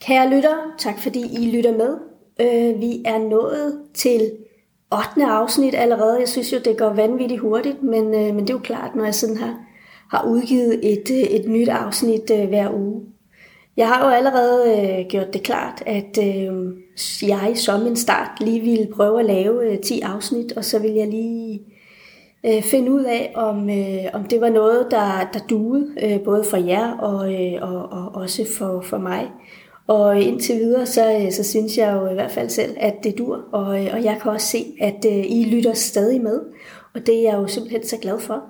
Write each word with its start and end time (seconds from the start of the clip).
Kære 0.00 0.30
lytter, 0.30 0.74
tak 0.78 0.98
fordi 0.98 1.20
I 1.20 1.50
lytter 1.56 1.72
med. 1.72 1.96
Øh, 2.40 2.80
vi 2.80 3.02
er 3.04 3.18
nået 3.18 3.80
til 3.94 4.32
8. 4.92 5.24
afsnit 5.26 5.74
allerede. 5.74 6.18
Jeg 6.20 6.28
synes 6.28 6.52
jo, 6.52 6.58
det 6.64 6.78
går 6.78 6.92
vanvittigt 6.92 7.40
hurtigt, 7.40 7.82
men, 7.82 8.04
øh, 8.14 8.34
men 8.34 8.40
det 8.40 8.50
er 8.50 8.54
jo 8.54 8.58
klart, 8.58 8.94
når 8.94 9.04
jeg 9.04 9.14
sådan 9.14 9.36
har, 9.36 9.58
har 10.10 10.26
udgivet 10.28 10.92
et, 10.92 11.10
øh, 11.10 11.18
et 11.18 11.48
nyt 11.48 11.68
afsnit 11.68 12.30
øh, 12.30 12.48
hver 12.48 12.74
uge. 12.74 13.02
Jeg 13.76 13.88
har 13.88 14.04
jo 14.04 14.10
allerede 14.10 14.80
øh, 14.80 15.06
gjort 15.08 15.32
det 15.32 15.42
klart, 15.42 15.82
at 15.86 16.18
øh, 16.18 16.52
jeg 17.28 17.52
som 17.54 17.86
en 17.86 17.96
start 17.96 18.30
lige 18.40 18.60
ville 18.60 18.92
prøve 18.94 19.20
at 19.20 19.26
lave 19.26 19.72
øh, 19.72 19.78
10 19.78 20.00
afsnit, 20.00 20.52
og 20.52 20.64
så 20.64 20.78
vil 20.78 20.90
jeg 20.90 21.08
lige 21.08 21.60
øh, 22.46 22.62
finde 22.62 22.92
ud 22.92 23.04
af, 23.04 23.32
om, 23.34 23.70
øh, 23.70 24.04
om 24.12 24.24
det 24.24 24.40
var 24.40 24.50
noget, 24.50 24.86
der, 24.90 25.30
der 25.32 25.40
duede, 25.50 25.86
øh, 26.02 26.20
både 26.20 26.44
for 26.44 26.56
jer 26.56 26.92
og, 26.92 27.34
øh, 27.34 27.58
og, 27.62 27.92
og 27.92 28.14
også 28.14 28.46
for, 28.58 28.80
for 28.80 28.98
mig. 28.98 29.30
Og 29.90 30.20
indtil 30.20 30.56
videre, 30.56 30.86
så, 30.86 31.12
øh, 31.12 31.32
så 31.32 31.44
synes 31.44 31.78
jeg 31.78 31.98
jo 32.00 32.10
i 32.10 32.14
hvert 32.14 32.30
fald 32.30 32.48
selv, 32.48 32.76
at 32.76 32.94
det 33.04 33.18
dur, 33.18 33.40
og, 33.52 33.84
øh, 33.84 33.90
og 33.92 34.04
jeg 34.04 34.18
kan 34.22 34.30
også 34.30 34.46
se, 34.46 34.64
at 34.80 35.04
øh, 35.06 35.24
I 35.28 35.44
lytter 35.44 35.72
stadig 35.72 36.20
med, 36.20 36.40
og 36.94 37.06
det 37.06 37.18
er 37.18 37.22
jeg 37.22 37.34
jo 37.34 37.46
simpelthen 37.46 37.86
så 37.86 37.96
glad 37.96 38.20
for. 38.20 38.42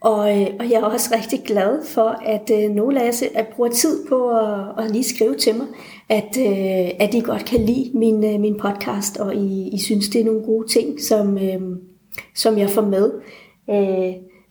Og, 0.00 0.18
og 0.58 0.70
jeg 0.70 0.72
er 0.72 0.84
også 0.84 1.14
rigtig 1.16 1.40
glad 1.46 1.84
for, 1.86 2.16
at 2.24 2.70
nogle 2.70 3.02
af 3.02 3.22
jer 3.22 3.28
at 3.34 3.46
bruger 3.56 3.70
tid 3.70 4.06
på 4.08 4.30
at, 4.30 4.84
at 4.84 4.90
lige 4.90 5.04
skrive 5.04 5.34
til 5.34 5.54
mig, 5.54 5.66
at, 6.08 6.36
at 7.00 7.14
I 7.14 7.20
godt 7.20 7.44
kan 7.44 7.60
lide 7.60 7.90
min, 7.94 8.40
min 8.40 8.58
podcast, 8.58 9.16
og 9.16 9.34
I, 9.34 9.68
I 9.72 9.78
synes, 9.78 10.08
det 10.08 10.20
er 10.20 10.24
nogle 10.24 10.42
gode 10.42 10.68
ting, 10.68 11.00
som, 11.00 11.38
som 12.34 12.58
jeg 12.58 12.70
får 12.70 12.82
med 12.82 13.10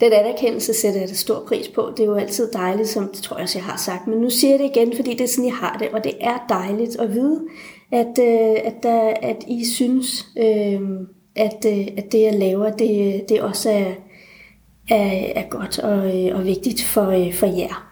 den 0.01 0.13
anerkendelse 0.13 0.73
sætter 0.73 0.99
jeg 0.99 1.09
da 1.09 1.13
stor 1.13 1.43
pris 1.47 1.67
på. 1.67 1.89
Det 1.97 2.03
er 2.03 2.07
jo 2.07 2.15
altid 2.15 2.51
dejligt, 2.51 2.89
som 2.89 3.07
det 3.07 3.23
tror 3.23 3.35
jeg 3.37 3.43
også, 3.43 3.59
jeg 3.59 3.65
har 3.65 3.77
sagt. 3.77 4.07
Men 4.07 4.19
nu 4.19 4.29
siger 4.29 4.51
jeg 4.51 4.59
det 4.59 4.71
igen, 4.75 4.95
fordi 4.95 5.11
det 5.11 5.21
er 5.21 5.27
sådan, 5.27 5.45
jeg 5.45 5.55
har 5.55 5.77
det. 5.77 5.89
Og 5.89 6.03
det 6.03 6.13
er 6.21 6.45
dejligt 6.49 6.95
at 6.95 7.13
vide, 7.13 7.41
at, 7.91 8.19
øh, 8.19 8.61
at, 8.65 8.73
der, 8.83 9.13
at 9.21 9.43
I 9.47 9.65
synes, 9.65 10.27
øh, 10.37 10.81
at, 11.35 11.65
øh, 11.67 11.87
at 11.97 12.11
det, 12.11 12.21
jeg 12.21 12.33
laver, 12.33 12.71
det, 12.71 13.23
det 13.29 13.41
også 13.41 13.69
er, 13.69 13.93
er, 14.89 15.33
er 15.35 15.49
godt 15.49 15.79
og, 15.79 16.25
øh, 16.25 16.37
og 16.37 16.45
vigtigt 16.45 16.83
for, 16.83 17.07
øh, 17.07 17.33
for 17.33 17.47
jer. 17.47 17.87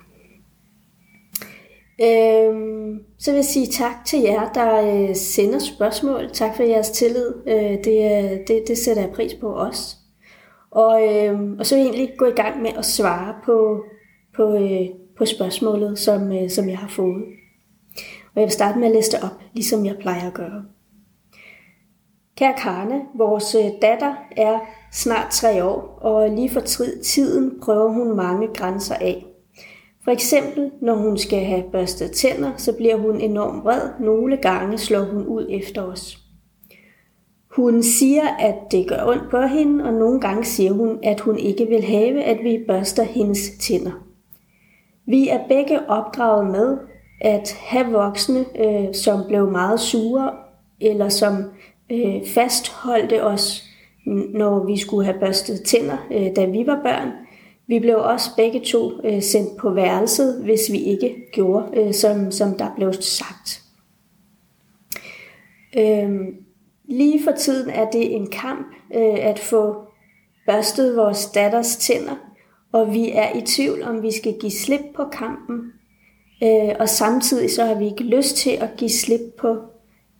Øhm, 2.02 3.00
så 3.20 3.32
vil 3.32 3.38
jeg 3.38 3.46
sige 3.46 3.68
tak 3.68 4.06
til 4.06 4.20
jer, 4.20 4.52
der 4.54 4.94
øh, 5.10 5.16
sender 5.16 5.60
spørgsmål. 5.60 6.30
Tak 6.34 6.56
for 6.56 6.64
jeres 6.64 6.90
tillid. 6.90 7.34
Øh, 7.48 7.84
det, 7.84 8.48
det, 8.48 8.64
det 8.68 8.78
sætter 8.78 9.02
jeg 9.02 9.12
pris 9.12 9.34
på 9.34 9.48
også. 9.48 9.99
Og, 10.72 11.16
øh, 11.16 11.40
og 11.60 11.66
så 11.66 11.76
vil 11.76 11.84
jeg 11.84 11.94
egentlig 11.94 12.18
gå 12.18 12.26
i 12.26 12.32
gang 12.32 12.62
med 12.62 12.72
at 12.78 12.86
svare 12.86 13.36
på, 13.44 13.84
på, 14.36 14.56
øh, 14.56 14.90
på 15.18 15.26
spørgsmålet, 15.26 16.00
som, 16.00 16.32
øh, 16.32 16.50
som 16.50 16.70
jeg 16.70 16.78
har 16.78 16.88
fået. 16.88 17.24
Og 18.36 18.36
jeg 18.36 18.44
vil 18.44 18.52
starte 18.52 18.80
med 18.80 18.88
at 18.88 18.94
læse 18.94 19.12
det 19.12 19.24
op, 19.24 19.42
ligesom 19.54 19.86
jeg 19.86 19.98
plejer 20.00 20.28
at 20.28 20.34
gøre. 20.34 20.64
Kære 22.38 22.54
Karne, 22.58 23.02
vores 23.16 23.56
øh, 23.56 23.72
datter 23.82 24.16
er 24.38 24.60
snart 24.92 25.32
tre 25.32 25.64
år, 25.64 26.00
og 26.02 26.30
lige 26.30 26.50
for 26.50 26.62
tiden 27.04 27.60
prøver 27.62 27.90
hun 27.90 28.16
mange 28.16 28.48
grænser 28.48 28.96
af. 28.96 29.26
For 30.04 30.12
eksempel, 30.12 30.72
når 30.82 30.96
hun 30.96 31.18
skal 31.18 31.46
have 31.46 31.64
børstet 31.72 32.12
tænder, 32.12 32.52
så 32.58 32.74
bliver 32.74 32.96
hun 32.96 33.22
enormt 33.22 33.64
vred. 33.64 33.82
Nogle 34.00 34.38
gange 34.38 34.78
slår 34.78 35.04
hun 35.04 35.26
ud 35.26 35.48
efter 35.50 35.82
os. 35.82 36.19
Hun 37.60 37.84
siger, 37.84 38.28
at 38.40 38.56
det 38.72 38.88
gør 38.88 39.06
ondt 39.06 39.30
på 39.32 39.42
hende, 39.42 39.84
og 39.84 39.94
nogle 39.94 40.22
gange 40.22 40.46
siger 40.46 40.72
hun, 40.72 41.00
at 41.04 41.20
hun 41.20 41.38
ikke 41.38 41.68
vil 41.68 41.84
have, 41.84 42.24
at 42.24 42.38
vi 42.44 42.64
børster 42.68 43.04
hendes 43.04 43.50
tænder. 43.60 43.92
Vi 45.06 45.28
er 45.28 45.48
begge 45.48 45.90
opdraget 45.90 46.52
med 46.52 46.78
at 47.22 47.58
have 47.60 47.92
voksne, 47.92 48.46
øh, 48.60 48.94
som 48.94 49.20
blev 49.28 49.52
meget 49.52 49.80
sure, 49.80 50.32
eller 50.82 51.10
som 51.10 51.34
øh, 51.92 52.26
fastholdte 52.26 53.24
os, 53.24 53.64
når 54.34 54.66
vi 54.66 54.78
skulle 54.78 55.06
have 55.06 55.20
børstet 55.20 55.62
tænder, 55.62 55.98
øh, 56.12 56.36
da 56.36 56.46
vi 56.46 56.68
var 56.68 56.80
børn. 56.84 57.12
Vi 57.68 57.80
blev 57.80 57.98
også 57.98 58.30
begge 58.38 58.60
to 58.60 58.92
øh, 59.04 59.22
sendt 59.22 59.58
på 59.58 59.70
værelset, 59.70 60.44
hvis 60.44 60.72
vi 60.72 60.78
ikke 60.78 61.16
gjorde, 61.34 61.66
øh, 61.74 61.94
som, 61.94 62.32
som 62.32 62.58
der 62.58 62.68
blev 62.76 62.94
sagt. 62.94 63.62
Øh, 65.78 66.10
Lige 66.90 67.24
for 67.24 67.32
tiden 67.32 67.70
er 67.70 67.90
det 67.90 68.16
en 68.16 68.28
kamp 68.28 68.68
øh, 68.96 69.26
at 69.26 69.40
få 69.40 69.76
børstet 70.46 70.98
vores 70.98 71.26
datters 71.26 71.78
tænder, 71.78 72.16
og 72.72 72.94
vi 72.94 73.12
er 73.12 73.38
i 73.38 73.42
tvivl 73.42 73.84
om 73.84 74.02
vi 74.02 74.12
skal 74.12 74.38
give 74.40 74.52
slip 74.52 74.82
på 74.96 75.04
kampen. 75.12 75.74
Øh, 76.44 76.76
og 76.80 76.90
samtidig 76.90 77.52
så 77.52 77.66
har 77.66 77.76
vi 77.76 77.86
ikke 77.86 78.04
lyst 78.04 78.36
til 78.36 78.50
at 78.50 78.70
give 78.78 78.90
slip 78.90 79.22
på 79.38 79.58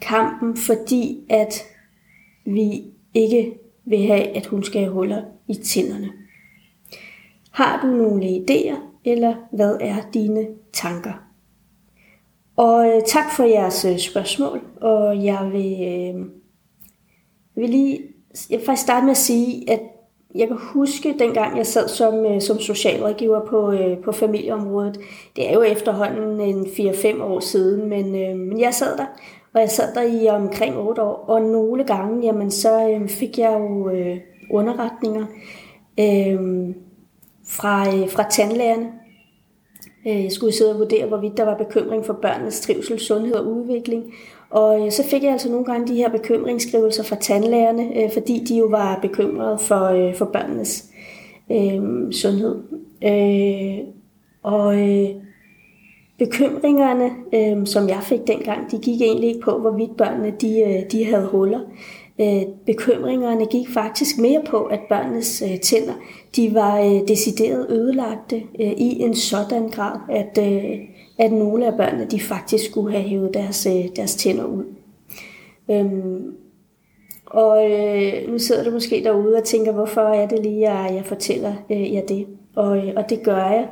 kampen, 0.02 0.58
fordi 0.58 1.26
at 1.30 1.64
vi 2.46 2.84
ikke 3.14 3.54
vil 3.86 4.08
have, 4.08 4.38
at 4.38 4.46
hun 4.46 4.64
skal 4.64 4.82
have 4.82 4.94
huller 4.94 5.22
i 5.48 5.54
tænderne. 5.54 6.10
Har 7.52 7.82
du 7.82 7.88
nogle 7.88 8.26
idéer, 8.26 8.78
eller 9.06 9.36
hvad 9.52 9.78
er 9.82 9.96
dine 10.14 10.48
tanker? 10.74 11.14
Og 12.56 12.88
øh, 12.88 13.02
tak 13.08 13.32
for 13.36 13.44
jeres 13.44 13.86
øh, 13.86 13.98
spørgsmål, 13.98 14.62
og 14.82 15.24
jeg 15.24 15.50
vil 15.54 15.78
øh, 15.82 16.39
jeg 17.60 17.68
vil 17.68 17.70
lige 17.70 18.02
jeg 18.50 18.60
vil 18.60 18.66
faktisk 18.66 18.84
starte 18.84 19.06
med 19.06 19.12
at 19.12 19.18
sige, 19.18 19.72
at 19.72 19.80
jeg 20.36 20.48
kan 20.48 20.58
huske 20.60 21.16
dengang 21.20 21.58
jeg 21.58 21.66
sad 21.66 21.88
som, 21.88 22.26
øh, 22.26 22.42
som 22.42 22.60
socialrådgiver 22.60 23.46
på, 23.46 23.72
øh, 23.72 23.98
på 23.98 24.12
familieområdet. 24.12 25.00
Det 25.36 25.50
er 25.50 25.54
jo 25.54 25.62
efterhånden 25.62 26.42
en 26.42 26.66
4-5 26.66 27.22
år 27.22 27.40
siden, 27.40 27.90
men, 27.90 28.16
øh, 28.16 28.38
men 28.38 28.60
jeg 28.60 28.74
sad 28.74 28.98
der. 28.98 29.06
Og 29.54 29.62
jeg 29.62 29.70
sad 29.70 29.94
der 29.94 30.02
i 30.02 30.28
omkring 30.28 30.78
8 30.78 31.02
år, 31.02 31.26
og 31.28 31.42
nogle 31.42 31.84
gange, 31.84 32.26
jamen, 32.26 32.52
så 32.52 32.90
øh, 32.90 33.10
fik 33.10 33.40
jeg 33.40 33.58
jo 33.60 33.90
øh, 33.90 34.18
underretninger 34.52 35.26
øh, 36.00 36.76
fra, 37.48 37.96
øh, 37.96 38.10
fra 38.10 38.30
tandlægerne. 38.30 38.92
Øh, 40.08 40.24
jeg 40.24 40.32
skulle 40.32 40.54
sidde 40.54 40.74
og 40.74 40.80
vurdere, 40.80 41.08
hvorvidt 41.08 41.38
der 41.38 41.46
var 41.46 41.58
bekymring 41.58 42.06
for 42.06 42.14
børnenes 42.14 42.62
trivsel, 42.62 43.00
sundhed 43.00 43.36
og 43.36 43.48
udvikling. 43.48 44.14
Og 44.50 44.86
øh, 44.86 44.92
så 44.92 45.04
fik 45.04 45.24
jeg 45.24 45.32
altså 45.32 45.50
nogle 45.50 45.66
gange 45.66 45.88
de 45.88 45.96
her 45.96 46.10
bekymringsskrivelser 46.10 47.04
fra 47.04 47.16
tandlægerne, 47.16 48.04
øh, 48.04 48.14
fordi 48.14 48.44
de 48.44 48.58
jo 48.58 48.66
var 48.66 49.00
bekymrede 49.02 49.58
for, 49.58 49.86
øh, 49.86 50.16
for 50.16 50.26
børnenes 50.26 50.90
øh, 51.52 52.12
sundhed. 52.12 52.56
Øh, 53.04 53.88
og 54.44 54.90
øh, 54.90 55.10
bekymringerne, 56.20 57.12
øh, 57.34 57.68
som 57.68 57.90
jeg 57.90 58.00
fik 58.04 58.20
dengang, 58.28 58.72
de 58.72 58.78
gik 58.78 59.02
egentlig 59.02 59.30
ikke 59.30 59.42
på, 59.42 59.58
hvorvidt 59.58 59.98
børnene 59.98 60.34
de, 60.42 60.62
øh, 60.62 60.92
de 60.92 61.06
havde 61.06 61.26
huller. 61.26 61.60
Øh, 62.22 62.42
bekymringerne 62.66 63.46
gik 63.46 63.70
faktisk 63.70 64.18
mere 64.18 64.42
på, 64.50 64.64
at 64.64 64.80
børnenes 64.90 65.42
øh, 65.42 65.60
tænder 65.60 65.94
de 66.36 66.54
var 66.54 66.80
øh, 66.80 67.08
decideret 67.08 67.68
ødelagte 67.70 68.36
øh, 68.36 68.72
i 68.72 69.00
en 69.02 69.16
sådan 69.16 69.70
grad, 69.70 70.00
at, 70.10 70.38
øh, 70.38 70.80
at 71.18 71.32
nogle 71.32 71.68
af 71.68 71.78
børnene 71.78 72.06
de 72.06 72.20
faktisk 72.20 72.66
skulle 72.66 72.92
have 72.92 73.10
hævet 73.10 73.34
deres, 73.34 73.66
øh, 73.66 73.86
deres 73.96 74.16
tænder 74.16 74.46
ud. 74.46 74.66
Øhm, 75.72 76.36
og 77.26 77.72
øh, 77.72 78.32
nu 78.32 78.40
sidder 78.40 78.64
du 78.64 78.72
måske 78.72 79.04
derude 79.04 79.36
og 79.36 79.44
tænker, 79.44 79.72
hvorfor 79.72 80.02
er 80.02 80.28
det 80.28 80.40
lige, 80.40 80.70
at 80.70 80.96
jeg 80.96 81.06
fortæller 81.06 81.54
øh, 81.72 81.94
jer 81.94 82.02
det? 82.02 82.28
Og, 82.56 82.78
øh, 82.78 82.94
og 82.96 83.10
det 83.10 83.24
gør 83.24 83.38
jeg, 83.38 83.68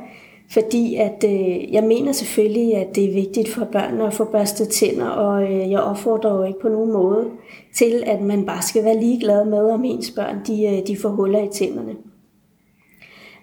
fordi 0.50 0.94
at 0.94 1.24
øh, 1.24 1.72
jeg 1.72 1.84
mener 1.84 2.12
selvfølgelig, 2.12 2.76
at 2.76 2.94
det 2.94 3.04
er 3.04 3.12
vigtigt 3.12 3.48
for 3.48 3.64
børnene 3.64 4.06
at 4.06 4.14
få 4.14 4.24
børstet 4.24 4.68
tænder, 4.68 5.08
og 5.08 5.42
øh, 5.42 5.70
jeg 5.70 5.80
opfordrer 5.80 6.34
jo 6.34 6.44
ikke 6.44 6.60
på 6.60 6.68
nogen 6.68 6.92
måde 6.92 7.30
til, 7.74 8.02
at 8.06 8.20
man 8.20 8.46
bare 8.46 8.62
skal 8.62 8.84
være 8.84 9.00
ligeglad 9.00 9.44
med, 9.44 9.70
om 9.70 9.84
ens 9.84 10.10
børn 10.10 10.40
de, 10.46 10.64
øh, 10.64 10.86
de 10.86 10.96
får 10.96 11.08
huller 11.08 11.44
i 11.44 11.48
tænderne. 11.52 11.96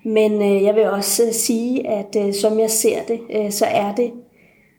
Men 0.06 0.42
øh, 0.42 0.64
jeg 0.64 0.76
vil 0.76 0.90
også 0.90 1.24
øh, 1.26 1.32
sige, 1.32 1.88
at 1.88 2.16
øh, 2.26 2.34
som 2.34 2.60
jeg 2.60 2.72
ser 2.72 2.98
det, 3.08 3.20
øh, 3.36 3.52
så 3.52 3.66
er 3.66 3.96
det 3.96 4.12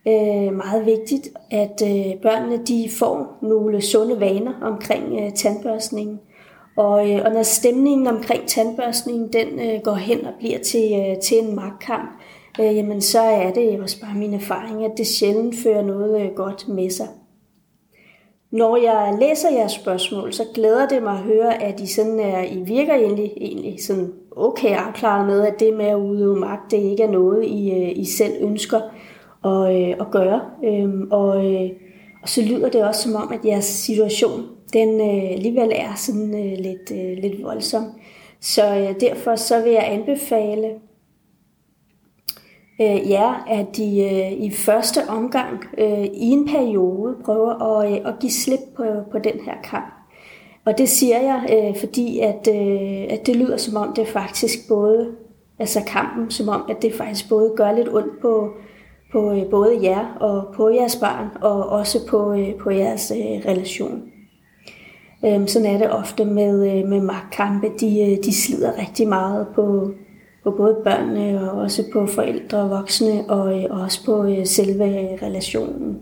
øh, 0.08 0.54
meget 0.56 0.86
vigtigt, 0.86 1.28
at 1.50 1.82
øh, 1.82 2.20
børnene 2.22 2.64
de 2.64 2.88
får 2.90 3.38
nogle 3.42 3.82
sunde 3.82 4.20
vaner 4.20 4.52
omkring 4.62 5.20
øh, 5.20 5.32
tandbørstningen. 5.32 6.20
Og, 6.76 7.10
øh, 7.10 7.22
og 7.24 7.32
når 7.32 7.42
stemningen 7.42 8.06
omkring 8.06 8.46
tandbørstningen 8.46 9.32
den 9.32 9.60
øh, 9.60 9.80
går 9.84 9.94
hen 9.94 10.26
og 10.26 10.32
bliver 10.38 10.58
til, 10.58 10.92
øh, 10.92 11.20
til 11.22 11.38
en 11.38 11.54
magtkamp, 11.54 12.10
øh, 12.60 12.76
jamen 12.76 13.00
så 13.00 13.20
er 13.20 13.52
det 13.52 13.80
også 13.80 14.00
bare 14.00 14.14
min 14.14 14.34
erfaring, 14.34 14.84
at 14.84 14.92
det 14.96 15.06
sjældent 15.06 15.54
fører 15.62 15.82
noget 15.82 16.22
øh, 16.22 16.34
godt 16.34 16.68
med 16.68 16.90
sig. 16.90 17.08
Når 18.50 18.76
jeg 18.76 19.16
læser 19.20 19.50
jeres 19.50 19.72
spørgsmål, 19.72 20.32
så 20.32 20.42
glæder 20.54 20.88
det 20.88 21.02
mig 21.02 21.12
at 21.12 21.18
høre, 21.18 21.62
at 21.62 21.80
I, 21.80 21.86
sådan 21.86 22.20
er, 22.20 22.42
I 22.42 22.62
virker 22.66 22.94
egentlig, 22.94 23.32
egentlig 23.36 23.84
sådan 23.84 24.12
okay 24.36 24.76
afklaret 24.76 25.26
med, 25.26 25.46
at 25.46 25.60
det 25.60 25.74
med 25.76 25.86
at 25.86 25.96
udøve 25.96 26.36
magt, 26.36 26.70
det 26.70 26.76
ikke 26.76 27.02
er 27.02 27.10
noget, 27.10 27.44
I, 27.44 27.70
øh, 27.70 27.98
I 27.98 28.04
selv 28.04 28.32
ønsker 28.40 28.80
at, 29.44 29.76
øh, 29.76 29.96
at 30.00 30.10
gøre. 30.10 30.40
Øhm, 30.64 31.08
og, 31.10 31.54
øh, 31.54 31.70
og 32.22 32.28
så 32.28 32.42
lyder 32.42 32.68
det 32.68 32.84
også 32.84 33.02
som 33.02 33.14
om, 33.14 33.32
at 33.32 33.44
jeres 33.44 33.64
situation, 33.64 34.55
den 34.76 35.00
øh, 35.00 35.30
alligevel 35.30 35.72
er 35.74 35.94
sådan 35.94 36.34
øh, 36.34 36.58
lidt, 36.58 36.90
øh, 36.92 37.22
lidt 37.22 37.42
voldsom. 37.42 37.84
Så 38.40 38.94
derfor 39.00 39.36
så 39.36 39.62
vil 39.62 39.72
jeg 39.72 39.92
anbefale 39.92 40.68
øh, 42.80 43.10
ja, 43.10 43.34
at 43.48 43.66
de 43.76 44.00
øh, 44.00 44.32
i 44.32 44.50
første 44.50 44.98
omgang 45.08 45.64
øh, 45.78 46.04
i 46.04 46.30
en 46.30 46.48
periode 46.48 47.16
prøver 47.24 47.78
at, 47.78 47.92
øh, 47.92 48.08
at 48.08 48.14
give 48.20 48.32
slip 48.32 48.60
på, 48.76 48.84
på 49.12 49.18
den 49.18 49.40
her 49.44 49.54
kamp. 49.64 49.92
Og 50.64 50.78
det 50.78 50.88
siger 50.88 51.20
jeg, 51.20 51.48
øh, 51.52 51.80
fordi 51.80 52.18
at, 52.18 52.48
øh, 52.48 53.06
at 53.10 53.26
det 53.26 53.36
lyder 53.36 53.56
som 53.56 53.76
om 53.76 53.92
det 53.94 54.08
faktisk 54.08 54.68
både, 54.68 55.10
altså 55.58 55.80
kampen, 55.86 56.30
som 56.30 56.48
om 56.48 56.62
at 56.68 56.82
det 56.82 56.94
faktisk 56.94 57.28
både 57.28 57.52
gør 57.56 57.72
lidt 57.72 57.88
ondt 57.88 58.20
på, 58.22 58.50
på 59.12 59.32
øh, 59.32 59.50
både 59.50 59.78
jer 59.82 60.16
og 60.20 60.54
på 60.54 60.68
jeres 60.68 60.96
barn, 60.96 61.28
og 61.40 61.68
også 61.68 62.06
på, 62.08 62.32
øh, 62.32 62.54
på 62.54 62.70
jeres 62.70 63.12
øh, 63.16 63.50
relation. 63.50 64.02
Øhm, 65.26 65.46
sådan 65.46 65.74
er 65.74 65.78
det 65.78 65.90
ofte 65.90 66.24
med, 66.24 66.78
øh, 66.78 66.88
med 66.88 67.00
magtkampe. 67.00 67.66
De, 67.80 68.00
øh, 68.00 68.24
de 68.24 68.34
slider 68.34 68.78
rigtig 68.78 69.08
meget 69.08 69.46
på, 69.54 69.90
på 70.44 70.50
både 70.50 70.76
børnene 70.84 71.50
og 71.50 71.60
også 71.60 71.84
på 71.92 72.06
forældre 72.06 72.58
og 72.58 72.70
voksne, 72.70 73.24
og, 73.28 73.58
øh, 73.58 73.64
og 73.70 73.80
også 73.80 74.04
på 74.04 74.24
øh, 74.24 74.46
selve 74.46 74.84
relationen. 75.22 75.98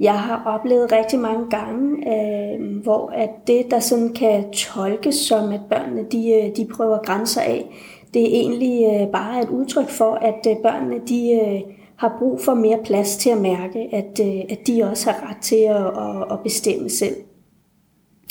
Jeg 0.00 0.18
har 0.18 0.42
oplevet 0.46 0.92
rigtig 0.92 1.18
mange 1.18 1.50
gange, 1.50 1.96
øh, 2.14 2.82
hvor 2.82 3.12
at 3.14 3.30
det, 3.46 3.70
der 3.70 3.80
sådan 3.80 4.12
kan 4.12 4.50
tolkes 4.52 5.14
som, 5.14 5.52
at 5.52 5.60
børnene 5.70 6.06
de, 6.12 6.32
øh, 6.32 6.56
de 6.56 6.68
prøver 6.76 6.98
grænser 6.98 7.40
af, 7.40 7.70
det 8.14 8.22
er 8.22 8.40
egentlig 8.40 8.84
øh, 8.84 9.12
bare 9.12 9.42
et 9.42 9.48
udtryk 9.48 9.88
for, 9.88 10.14
at 10.14 10.46
øh, 10.50 10.56
børnene 10.62 11.00
de, 11.08 11.40
øh, 11.46 11.60
har 11.96 12.16
brug 12.18 12.40
for 12.40 12.54
mere 12.54 12.78
plads 12.84 13.16
til 13.16 13.30
at 13.30 13.40
mærke, 13.40 13.88
at, 13.92 14.20
øh, 14.20 14.40
at 14.50 14.58
de 14.66 14.82
også 14.90 15.10
har 15.10 15.30
ret 15.30 15.42
til 15.42 15.56
at, 15.56 15.86
at, 15.86 16.32
at 16.32 16.40
bestemme 16.44 16.90
selv. 16.90 17.16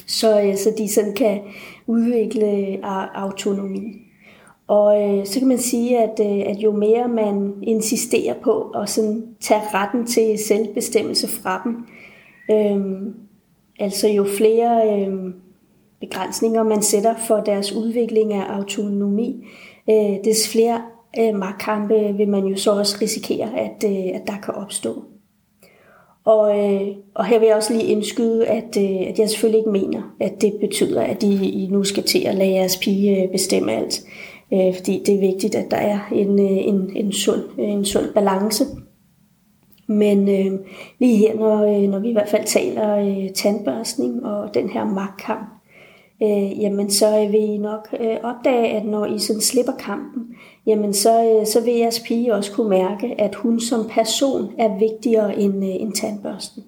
Så, 0.07 0.41
øh, 0.41 0.55
så 0.55 0.73
de 0.77 0.89
sådan 0.93 1.13
kan 1.13 1.39
udvikle 1.87 2.45
øh, 2.45 2.77
autonomi. 3.13 4.07
Og 4.67 5.03
øh, 5.03 5.25
så 5.25 5.39
kan 5.39 5.47
man 5.47 5.57
sige, 5.57 5.97
at, 5.97 6.19
øh, 6.19 6.51
at 6.51 6.57
jo 6.57 6.71
mere 6.71 7.07
man 7.07 7.53
insisterer 7.63 8.33
på 8.43 8.61
at 8.61 8.89
sådan 8.89 9.23
tage 9.39 9.61
retten 9.73 10.05
til 10.05 10.37
selvbestemmelse 10.37 11.27
fra 11.27 11.61
dem, 11.63 11.85
øh, 12.51 13.13
altså 13.79 14.07
jo 14.07 14.25
flere 14.37 14.99
øh, 14.99 15.33
begrænsninger 15.99 16.63
man 16.63 16.81
sætter 16.81 17.15
for 17.27 17.35
deres 17.37 17.71
udvikling 17.71 18.33
af 18.33 18.43
autonomi, 18.57 19.47
øh, 19.89 20.23
des 20.23 20.51
flere 20.51 20.81
øh, 21.19 21.35
magtkampe 21.35 22.13
vil 22.17 22.29
man 22.29 22.45
jo 22.45 22.57
så 22.57 22.71
også 22.71 22.97
risikere, 23.01 23.59
at, 23.59 23.83
øh, 23.85 24.15
at 24.15 24.21
der 24.27 24.37
kan 24.43 24.53
opstå. 24.53 25.03
Og, 26.27 26.59
øh, 26.59 26.87
og 27.15 27.25
her 27.25 27.39
vil 27.39 27.47
jeg 27.47 27.55
også 27.55 27.73
lige 27.73 27.87
indskyde, 27.87 28.47
at, 28.47 28.77
øh, 28.77 29.07
at 29.09 29.19
jeg 29.19 29.29
selvfølgelig 29.29 29.59
ikke 29.59 29.69
mener, 29.69 30.15
at 30.19 30.41
det 30.41 30.53
betyder, 30.61 31.01
at 31.01 31.23
I, 31.23 31.63
I 31.63 31.67
nu 31.71 31.83
skal 31.83 32.03
til 32.03 32.19
at 32.27 32.35
lade 32.35 32.51
jeres 32.51 32.77
pige 32.77 33.23
øh, 33.23 33.31
bestemme 33.31 33.71
alt 33.71 34.03
øh, 34.53 34.75
fordi 34.75 35.03
det 35.05 35.15
er 35.15 35.19
vigtigt, 35.19 35.55
at 35.55 35.71
der 35.71 35.77
er 35.77 35.99
en, 36.11 36.39
øh, 36.39 36.67
en, 36.67 36.91
en, 36.95 37.11
sund, 37.11 37.43
øh, 37.59 37.69
en 37.69 37.85
sund 37.85 38.13
balance. 38.13 38.63
Men 39.87 40.29
øh, 40.29 40.59
lige 40.99 41.17
her, 41.17 41.35
når, 41.35 41.63
øh, 41.63 41.89
når 41.89 41.99
vi 41.99 42.09
i 42.09 42.13
hvert 42.13 42.29
fald 42.29 42.45
taler 42.45 42.97
øh, 42.97 43.33
tandbørstning 43.33 44.25
og 44.25 44.53
den 44.53 44.69
her 44.69 44.85
magtkamp, 44.85 45.49
øh, 46.23 46.61
jamen 46.61 46.89
så 46.89 47.27
vil 47.31 47.41
I 47.41 47.57
nok 47.57 47.87
øh, 47.99 48.17
opdage, 48.23 48.67
at 48.67 48.85
når 48.85 49.05
I 49.05 49.19
sådan 49.19 49.41
slipper 49.41 49.73
kampen, 49.79 50.23
jamen 50.67 50.93
så, 50.93 51.39
øh, 51.39 51.45
så 51.45 51.61
vil 51.61 51.73
jeres 51.73 51.99
pige 51.99 52.35
også 52.35 52.51
kunne 52.51 52.69
mærke, 52.69 53.15
at 53.17 53.35
hun 53.35 53.59
som 53.59 53.89
person 53.89 54.51
er 54.57 54.79
vigtigere 54.79 55.39
end, 55.39 55.65
øh, 55.65 55.75
end 55.81 55.93
tandbørsten. 55.93 56.63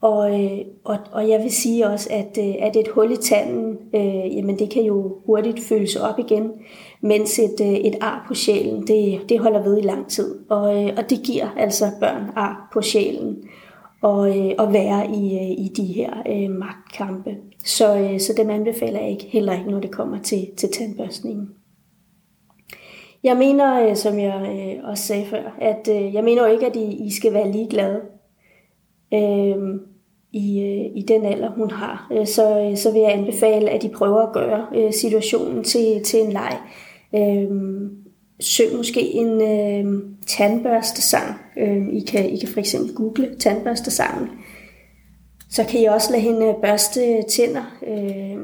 Og, 0.00 0.42
øh, 0.44 0.58
og, 0.84 0.98
og 1.12 1.28
jeg 1.28 1.42
vil 1.42 1.52
sige 1.52 1.86
også, 1.86 2.08
at, 2.10 2.38
at 2.38 2.76
et 2.76 2.88
hul 2.88 3.12
i 3.12 3.16
tanden, 3.16 3.78
øh, 3.94 4.36
jamen 4.36 4.58
det 4.58 4.70
kan 4.70 4.82
jo 4.82 5.16
hurtigt 5.26 5.60
føles 5.60 5.96
op 5.96 6.18
igen, 6.18 6.52
mens 7.00 7.38
et, 7.38 7.86
et 7.86 7.94
ar 8.00 8.24
på 8.28 8.34
sjælen, 8.34 8.86
det, 8.86 9.20
det 9.28 9.38
holder 9.38 9.62
ved 9.62 9.78
i 9.78 9.82
lang 9.82 10.08
tid. 10.08 10.38
Og, 10.50 10.62
og 10.96 11.10
det 11.10 11.22
giver 11.24 11.48
altså 11.56 11.84
børn 12.00 12.30
ar 12.36 12.70
på 12.72 12.82
sjælen 12.82 13.36
og, 14.02 14.38
øh, 14.38 14.54
at 14.58 14.72
være 14.72 15.10
i, 15.10 15.54
i 15.54 15.68
de 15.68 15.84
her 15.84 16.10
øh, 16.28 16.50
magtkampe. 16.50 17.36
Så, 17.64 17.98
øh, 17.98 18.20
så 18.20 18.34
dem 18.36 18.50
anbefaler 18.50 19.00
jeg 19.00 19.10
ikke, 19.10 19.24
heller 19.24 19.52
ikke, 19.52 19.70
når 19.70 19.80
det 19.80 19.90
kommer 19.90 20.18
til, 20.18 20.48
til 20.56 20.68
tandbørstningen. 20.72 21.48
Jeg 23.22 23.36
mener, 23.36 23.88
øh, 23.88 23.96
som 23.96 24.18
jeg 24.18 24.58
øh, 24.58 24.90
også 24.90 25.04
sagde 25.04 25.26
før, 25.26 25.56
at 25.60 25.88
øh, 25.90 26.14
jeg 26.14 26.24
mener 26.24 26.42
jo 26.42 26.52
ikke, 26.52 26.66
at 26.66 26.76
I, 26.76 27.06
I 27.06 27.10
skal 27.10 27.32
være 27.32 27.52
ligeglade. 27.52 28.00
Øh, 29.14 29.56
i, 30.34 30.60
i 30.96 31.04
den 31.08 31.24
alder, 31.24 31.50
hun 31.50 31.70
har, 31.70 32.24
så, 32.24 32.72
så 32.76 32.92
vil 32.92 33.00
jeg 33.00 33.12
anbefale, 33.12 33.70
at 33.70 33.84
I 33.84 33.88
prøver 33.88 34.20
at 34.20 34.32
gøre 34.32 34.92
situationen 34.92 35.64
til, 35.64 36.04
til 36.04 36.20
en 36.20 36.32
leg. 36.32 36.58
Søg 38.40 38.66
måske 38.76 39.00
en 39.00 39.42
øh, 39.42 40.02
tandbørstesang. 40.26 41.36
I 41.92 42.00
kan, 42.00 42.30
I 42.30 42.38
kan 42.38 42.48
for 42.48 42.60
eksempel 42.60 42.94
google 42.94 43.36
tandbørstesangen. 43.40 44.28
Så 45.50 45.64
kan 45.64 45.80
I 45.80 45.84
også 45.84 46.10
lade 46.10 46.22
hende 46.22 46.54
børste 46.62 47.22
tænder. 47.22 47.78
Øh, 47.86 48.38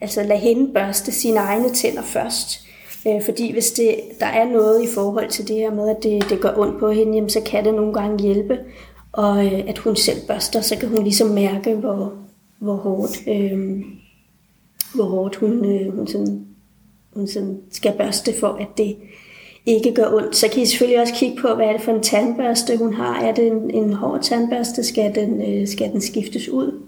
altså 0.00 0.22
lade 0.22 0.40
hende 0.40 0.72
børste 0.72 1.12
sine 1.12 1.38
egne 1.38 1.68
tænder 1.68 2.02
først. 2.02 2.68
Øh, 3.08 3.22
fordi 3.24 3.52
hvis 3.52 3.70
det, 3.72 3.94
der 4.20 4.26
er 4.26 4.44
noget 4.44 4.82
i 4.82 4.86
forhold 4.94 5.28
til 5.28 5.48
det 5.48 5.56
her 5.56 5.74
med, 5.74 5.88
at 5.88 6.02
det, 6.02 6.30
det 6.30 6.40
gør 6.40 6.54
ondt 6.56 6.80
på 6.80 6.90
hende, 6.90 7.14
jamen, 7.14 7.30
så 7.30 7.40
kan 7.40 7.64
det 7.64 7.74
nogle 7.74 7.92
gange 7.92 8.22
hjælpe 8.22 8.58
og 9.12 9.46
øh, 9.46 9.68
at 9.68 9.78
hun 9.78 9.96
selv 9.96 10.26
børster, 10.26 10.60
så 10.60 10.76
kan 10.76 10.88
hun 10.88 11.02
ligesom 11.02 11.28
mærke, 11.28 11.74
hvor, 11.74 12.12
hvor 12.58 12.76
hårdt, 12.76 13.18
øh, 13.28 13.84
hvor 14.94 15.04
hårdt 15.04 15.36
hun, 15.36 15.64
øh, 15.64 15.96
hun, 15.96 16.06
sådan, 16.06 16.46
hun 17.14 17.26
sådan 17.26 17.60
skal 17.70 17.94
børste 17.98 18.32
for, 18.40 18.48
at 18.48 18.68
det 18.76 18.96
ikke 19.66 19.94
gør 19.94 20.14
ondt. 20.14 20.36
Så 20.36 20.48
kan 20.48 20.62
I 20.62 20.66
selvfølgelig 20.66 21.00
også 21.00 21.14
kigge 21.14 21.40
på, 21.42 21.54
hvad 21.54 21.66
er 21.66 21.72
det 21.72 21.80
for 21.80 21.92
en 21.92 22.02
tandbørste, 22.02 22.76
hun 22.76 22.94
har. 22.94 23.20
Er 23.20 23.34
det 23.34 23.46
en, 23.46 23.70
en 23.70 23.92
hård 23.92 24.22
tandbørste? 24.22 24.84
Skal 24.84 25.14
den, 25.14 25.42
øh, 25.42 25.68
skal 25.68 25.92
den 25.92 26.00
skiftes 26.00 26.48
ud? 26.48 26.82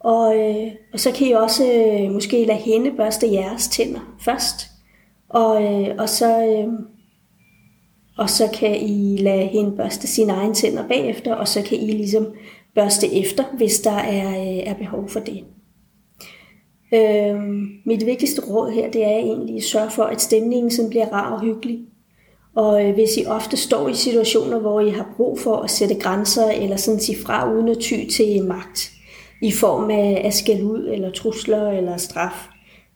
Og, 0.00 0.38
øh, 0.38 0.72
og 0.92 1.00
så 1.00 1.12
kan 1.12 1.26
I 1.26 1.32
også 1.32 1.72
øh, 1.72 2.10
måske 2.10 2.44
lade 2.44 2.58
hende 2.58 2.90
børste 2.96 3.32
jeres 3.32 3.68
tænder 3.68 4.16
først. 4.20 4.66
Og, 5.28 5.62
øh, 5.62 5.94
og 5.98 6.08
så, 6.08 6.46
øh, 6.46 6.72
og 8.18 8.30
så 8.30 8.48
kan 8.54 8.76
I 8.80 9.16
lade 9.16 9.46
hende 9.46 9.76
børste 9.76 10.06
sine 10.06 10.32
egne 10.32 10.54
tænder 10.54 10.88
bagefter, 10.88 11.34
og 11.34 11.48
så 11.48 11.62
kan 11.62 11.78
I 11.78 11.90
ligesom 11.90 12.26
børste 12.74 13.14
efter, 13.14 13.44
hvis 13.56 13.80
der 13.80 13.96
er, 13.96 14.28
øh, 14.28 14.56
er 14.56 14.74
behov 14.74 15.08
for 15.08 15.20
det. 15.20 15.44
Øh, 16.94 17.40
mit 17.86 18.06
vigtigste 18.06 18.42
råd 18.50 18.70
her, 18.70 18.90
det 18.90 19.04
er 19.04 19.18
egentlig 19.18 19.56
at 19.56 19.62
sørge 19.62 19.90
for, 19.90 20.02
at 20.02 20.20
stemningen 20.20 20.70
sådan 20.70 20.90
bliver 20.90 21.06
rar 21.06 21.32
og 21.32 21.40
hyggelig. 21.40 21.80
Og 22.56 22.84
øh, 22.84 22.94
hvis 22.94 23.16
I 23.16 23.26
ofte 23.26 23.56
står 23.56 23.88
i 23.88 23.94
situationer, 23.94 24.58
hvor 24.58 24.80
I 24.80 24.90
har 24.90 25.14
brug 25.16 25.38
for 25.40 25.56
at 25.56 25.70
sætte 25.70 25.94
grænser, 25.94 26.50
eller 26.50 26.76
sådan 26.76 27.00
sige 27.00 27.18
fra 27.18 27.52
uden 27.52 27.68
at 27.68 27.78
ty 27.78 28.06
til 28.10 28.44
magt, 28.44 28.90
i 29.42 29.52
form 29.52 29.90
af, 29.90 30.20
af 30.24 30.32
skæld 30.32 30.62
ud, 30.62 30.88
eller 30.92 31.10
trusler, 31.10 31.70
eller 31.70 31.96
straf, 31.96 32.48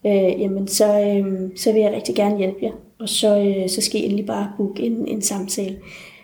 øh, 0.06 0.40
jamen 0.40 0.68
så, 0.68 1.00
øh, 1.00 1.50
så 1.56 1.72
vil 1.72 1.82
jeg 1.82 1.92
rigtig 1.92 2.14
gerne 2.14 2.38
hjælpe 2.38 2.58
jer 2.62 2.72
og 3.02 3.08
så, 3.08 3.38
øh, 3.38 3.68
så 3.68 3.80
skal 3.80 4.00
I 4.00 4.04
endelig 4.04 4.26
bare 4.26 4.52
booke 4.56 4.82
en, 4.82 5.08
en 5.08 5.22
samtale. 5.22 5.78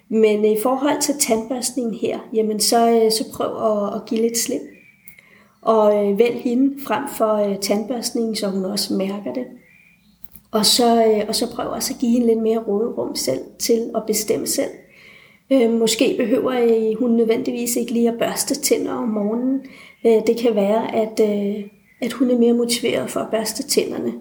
Men 0.08 0.44
i 0.44 0.56
forhold 0.62 1.00
til 1.00 1.14
tandbørstningen 1.20 1.94
her, 1.94 2.18
jamen 2.34 2.60
så, 2.60 2.90
øh, 2.90 3.10
så 3.10 3.24
prøv 3.32 3.46
at, 3.46 3.94
at 3.94 4.08
give 4.08 4.20
lidt 4.20 4.38
slip. 4.38 4.60
Og 5.62 6.06
øh, 6.06 6.18
vælg 6.18 6.40
hende 6.40 6.74
frem 6.86 7.02
for 7.16 7.34
øh, 7.34 7.58
tandbørstningen, 7.58 8.36
så 8.36 8.48
hun 8.48 8.64
også 8.64 8.94
mærker 8.94 9.32
det. 9.34 9.44
Og 10.50 10.66
så, 10.66 11.04
øh, 11.04 11.24
og 11.28 11.34
så 11.34 11.54
prøv 11.54 11.70
også 11.70 11.94
at 11.94 12.00
give 12.00 12.12
hende 12.12 12.26
lidt 12.26 12.42
mere 12.42 12.58
råderum 12.58 13.16
selv 13.16 13.40
til 13.58 13.90
at 13.94 14.02
bestemme 14.06 14.46
selv. 14.46 14.70
Øh, 15.52 15.72
måske 15.72 16.14
behøver 16.18 16.52
øh, 16.52 16.98
hun 16.98 17.10
nødvendigvis 17.10 17.76
ikke 17.76 17.92
lige 17.92 18.08
at 18.08 18.18
børste 18.18 18.54
tænder 18.54 18.92
om 18.92 19.08
morgenen. 19.08 19.60
Øh, 20.06 20.26
det 20.26 20.36
kan 20.36 20.54
være, 20.54 20.94
at, 20.94 21.20
øh, 21.20 21.64
at 22.00 22.12
hun 22.12 22.30
er 22.30 22.38
mere 22.38 22.52
motiveret 22.52 23.10
for 23.10 23.20
at 23.20 23.30
børste 23.30 23.62
tænderne 23.62 24.12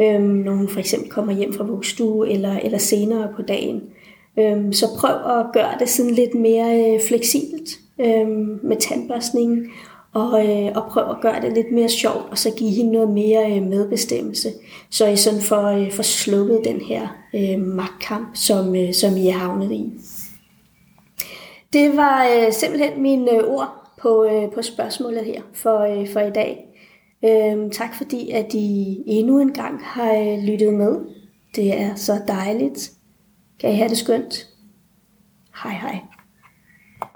øhm, 0.00 0.22
når 0.22 0.52
hun 0.52 0.68
for 0.68 0.80
eksempel 0.80 1.10
kommer 1.10 1.32
hjem 1.32 1.52
fra 1.52 1.64
vuggestue 1.64 2.30
eller, 2.30 2.58
eller 2.58 2.78
senere 2.78 3.28
på 3.36 3.42
dagen. 3.42 3.82
Øhm, 4.38 4.72
så 4.72 4.86
prøv 4.98 5.38
at 5.40 5.46
gøre 5.52 5.78
det 5.78 5.88
sådan 5.88 6.10
lidt 6.10 6.34
mere 6.34 6.94
øh, 6.94 7.00
fleksibelt 7.08 7.70
øhm, 8.00 8.60
med 8.62 8.76
tandbørstningen, 8.76 9.66
og, 10.14 10.46
øh, 10.46 10.72
og 10.74 10.84
prøv 10.90 11.10
at 11.10 11.20
gøre 11.22 11.40
det 11.40 11.52
lidt 11.52 11.72
mere 11.72 11.88
sjovt, 11.88 12.30
og 12.30 12.38
så 12.38 12.50
give 12.56 12.70
hende 12.70 12.92
noget 12.92 13.08
mere 13.08 13.56
øh, 13.56 13.62
medbestemmelse, 13.62 14.48
så 14.90 15.06
I 15.06 15.16
sådan 15.16 15.40
får, 15.40 15.62
øh, 15.62 15.92
får 15.92 16.02
slukket 16.02 16.60
den 16.64 16.80
her 16.80 17.08
øh, 17.34 17.60
magtkamp, 17.60 18.28
som, 18.34 18.76
øh, 18.76 18.92
som 18.92 19.16
I 19.16 19.28
er 19.28 19.32
havnet 19.32 19.72
i. 19.72 19.92
Det 21.72 21.96
var 21.96 22.26
øh, 22.26 22.52
simpelthen 22.52 23.02
mine 23.02 23.30
øh, 23.30 23.44
ord 23.44 23.68
på, 24.02 24.24
øh, 24.24 24.50
på 24.50 24.62
spørgsmålet 24.62 25.24
her 25.24 25.42
for, 25.54 25.78
øh, 25.78 26.08
for 26.12 26.20
i 26.20 26.30
dag. 26.30 26.71
Øhm, 27.24 27.70
tak 27.70 27.94
fordi, 27.94 28.30
at 28.30 28.54
I 28.54 29.02
endnu 29.06 29.40
en 29.40 29.52
gang 29.52 29.84
har 29.84 30.14
øh, 30.14 30.38
lyttet 30.38 30.74
med. 30.74 31.00
Det 31.56 31.80
er 31.80 31.94
så 31.94 32.22
dejligt. 32.28 32.92
Kan 33.60 33.72
I 33.72 33.74
have 33.74 33.88
det 33.88 33.98
skønt? 33.98 34.48
Hej 35.62 35.72
hej. 35.72 36.00